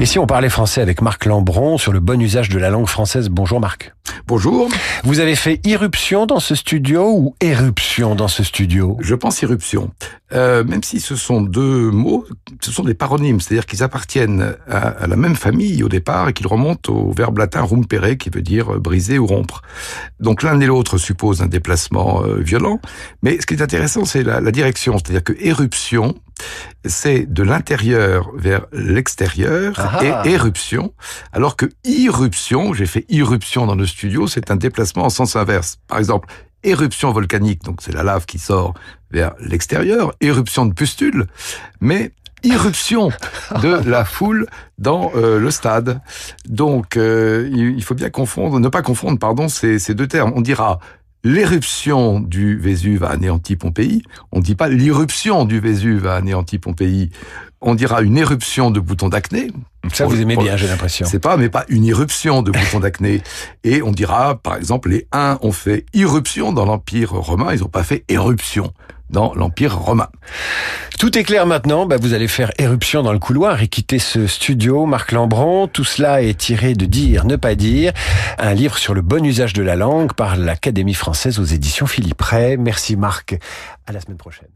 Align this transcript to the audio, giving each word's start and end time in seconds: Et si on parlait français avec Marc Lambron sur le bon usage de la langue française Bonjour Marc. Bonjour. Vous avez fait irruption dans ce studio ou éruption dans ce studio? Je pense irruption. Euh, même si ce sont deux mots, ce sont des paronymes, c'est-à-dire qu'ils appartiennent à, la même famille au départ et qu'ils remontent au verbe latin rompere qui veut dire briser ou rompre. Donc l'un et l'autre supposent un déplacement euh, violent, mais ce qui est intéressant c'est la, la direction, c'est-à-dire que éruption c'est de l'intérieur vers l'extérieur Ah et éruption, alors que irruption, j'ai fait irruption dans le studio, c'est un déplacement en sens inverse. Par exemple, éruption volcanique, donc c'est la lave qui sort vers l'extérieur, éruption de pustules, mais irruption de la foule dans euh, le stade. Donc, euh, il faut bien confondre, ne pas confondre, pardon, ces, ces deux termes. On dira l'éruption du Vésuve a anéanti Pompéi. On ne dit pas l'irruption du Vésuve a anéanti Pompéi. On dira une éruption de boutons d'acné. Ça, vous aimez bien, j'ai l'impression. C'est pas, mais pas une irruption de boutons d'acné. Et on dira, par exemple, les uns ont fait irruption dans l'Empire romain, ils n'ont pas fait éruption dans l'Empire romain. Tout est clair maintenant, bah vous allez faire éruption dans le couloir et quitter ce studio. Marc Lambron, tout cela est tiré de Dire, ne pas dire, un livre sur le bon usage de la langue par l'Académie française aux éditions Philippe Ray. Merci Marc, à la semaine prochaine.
Et 0.00 0.06
si 0.06 0.18
on 0.18 0.26
parlait 0.26 0.48
français 0.48 0.80
avec 0.80 1.02
Marc 1.02 1.24
Lambron 1.24 1.78
sur 1.78 1.92
le 1.92 2.00
bon 2.00 2.20
usage 2.20 2.48
de 2.48 2.58
la 2.58 2.70
langue 2.70 2.86
française 2.86 3.28
Bonjour 3.28 3.60
Marc. 3.60 3.92
Bonjour. 4.26 4.68
Vous 5.04 5.20
avez 5.20 5.34
fait 5.34 5.60
irruption 5.66 6.26
dans 6.26 6.40
ce 6.40 6.54
studio 6.54 7.10
ou 7.10 7.34
éruption 7.40 8.14
dans 8.14 8.28
ce 8.28 8.44
studio? 8.44 8.96
Je 9.00 9.14
pense 9.14 9.42
irruption. 9.42 9.90
Euh, 10.32 10.62
même 10.64 10.82
si 10.82 11.00
ce 11.00 11.16
sont 11.16 11.40
deux 11.40 11.90
mots, 11.90 12.26
ce 12.60 12.70
sont 12.70 12.84
des 12.84 12.94
paronymes, 12.94 13.40
c'est-à-dire 13.40 13.64
qu'ils 13.64 13.82
appartiennent 13.82 14.56
à, 14.68 15.06
la 15.06 15.16
même 15.16 15.36
famille 15.36 15.82
au 15.82 15.88
départ 15.88 16.28
et 16.28 16.32
qu'ils 16.32 16.46
remontent 16.46 16.92
au 16.92 17.12
verbe 17.12 17.38
latin 17.38 17.62
rompere 17.62 18.16
qui 18.18 18.28
veut 18.28 18.42
dire 18.42 18.78
briser 18.78 19.18
ou 19.18 19.26
rompre. 19.26 19.62
Donc 20.20 20.42
l'un 20.42 20.60
et 20.60 20.66
l'autre 20.66 20.98
supposent 20.98 21.40
un 21.40 21.46
déplacement 21.46 22.22
euh, 22.24 22.40
violent, 22.40 22.80
mais 23.22 23.40
ce 23.40 23.46
qui 23.46 23.54
est 23.54 23.62
intéressant 23.62 24.04
c'est 24.04 24.22
la, 24.22 24.40
la 24.40 24.50
direction, 24.50 24.98
c'est-à-dire 24.98 25.24
que 25.24 25.34
éruption 25.40 26.14
c'est 26.84 27.26
de 27.26 27.42
l'intérieur 27.42 28.30
vers 28.34 28.66
l'extérieur 28.72 29.74
Ah 29.76 30.00
et 30.24 30.30
éruption, 30.30 30.94
alors 31.32 31.56
que 31.56 31.66
irruption, 31.84 32.72
j'ai 32.72 32.86
fait 32.86 33.04
irruption 33.08 33.66
dans 33.66 33.74
le 33.74 33.86
studio, 33.86 34.26
c'est 34.26 34.50
un 34.50 34.56
déplacement 34.56 35.04
en 35.04 35.10
sens 35.10 35.36
inverse. 35.36 35.78
Par 35.88 35.98
exemple, 35.98 36.28
éruption 36.62 37.12
volcanique, 37.12 37.62
donc 37.64 37.80
c'est 37.82 37.92
la 37.92 38.02
lave 38.02 38.26
qui 38.26 38.38
sort 38.38 38.74
vers 39.10 39.32
l'extérieur, 39.40 40.14
éruption 40.20 40.66
de 40.66 40.74
pustules, 40.74 41.26
mais 41.80 42.12
irruption 42.42 43.10
de 43.62 43.80
la 43.88 44.04
foule 44.04 44.46
dans 44.78 45.10
euh, 45.14 45.38
le 45.38 45.50
stade. 45.50 46.00
Donc, 46.48 46.96
euh, 46.96 47.48
il 47.52 47.82
faut 47.82 47.94
bien 47.94 48.10
confondre, 48.10 48.60
ne 48.60 48.68
pas 48.68 48.82
confondre, 48.82 49.18
pardon, 49.18 49.48
ces, 49.48 49.78
ces 49.78 49.94
deux 49.94 50.06
termes. 50.06 50.32
On 50.36 50.40
dira 50.40 50.78
l'éruption 51.28 52.20
du 52.20 52.56
Vésuve 52.56 53.04
a 53.04 53.10
anéanti 53.10 53.54
Pompéi. 53.56 54.02
On 54.32 54.38
ne 54.38 54.42
dit 54.42 54.54
pas 54.54 54.68
l'irruption 54.68 55.44
du 55.44 55.60
Vésuve 55.60 56.06
a 56.06 56.16
anéanti 56.16 56.58
Pompéi. 56.58 57.10
On 57.60 57.74
dira 57.74 58.02
une 58.02 58.16
éruption 58.16 58.70
de 58.70 58.80
boutons 58.80 59.08
d'acné. 59.08 59.50
Ça, 59.92 60.06
vous 60.06 60.20
aimez 60.20 60.36
bien, 60.36 60.56
j'ai 60.56 60.68
l'impression. 60.68 61.06
C'est 61.06 61.18
pas, 61.18 61.36
mais 61.36 61.48
pas 61.48 61.64
une 61.68 61.84
irruption 61.84 62.42
de 62.42 62.50
boutons 62.50 62.80
d'acné. 62.80 63.22
Et 63.62 63.82
on 63.82 63.90
dira, 63.90 64.36
par 64.36 64.56
exemple, 64.56 64.88
les 64.88 65.06
uns 65.12 65.38
ont 65.42 65.52
fait 65.52 65.84
irruption 65.92 66.52
dans 66.52 66.64
l'Empire 66.64 67.12
romain, 67.12 67.52
ils 67.52 67.60
n'ont 67.60 67.68
pas 67.68 67.84
fait 67.84 68.04
éruption 68.08 68.72
dans 69.10 69.34
l'Empire 69.34 69.76
romain. 69.76 70.08
Tout 70.98 71.16
est 71.16 71.22
clair 71.22 71.46
maintenant, 71.46 71.86
bah 71.86 71.96
vous 71.96 72.12
allez 72.12 72.28
faire 72.28 72.50
éruption 72.58 73.02
dans 73.02 73.12
le 73.12 73.18
couloir 73.18 73.62
et 73.62 73.68
quitter 73.68 73.98
ce 73.98 74.26
studio. 74.26 74.84
Marc 74.84 75.12
Lambron, 75.12 75.68
tout 75.68 75.84
cela 75.84 76.22
est 76.22 76.38
tiré 76.38 76.74
de 76.74 76.86
Dire, 76.86 77.24
ne 77.24 77.36
pas 77.36 77.54
dire, 77.54 77.92
un 78.38 78.54
livre 78.54 78.78
sur 78.78 78.94
le 78.94 79.02
bon 79.02 79.24
usage 79.24 79.52
de 79.52 79.62
la 79.62 79.76
langue 79.76 80.12
par 80.12 80.36
l'Académie 80.36 80.94
française 80.94 81.38
aux 81.38 81.44
éditions 81.44 81.86
Philippe 81.86 82.20
Ray. 82.20 82.56
Merci 82.56 82.96
Marc, 82.96 83.38
à 83.86 83.92
la 83.92 84.00
semaine 84.00 84.16
prochaine. 84.16 84.48